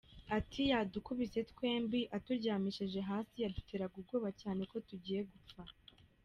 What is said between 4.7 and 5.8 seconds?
ko tugiye gupfa.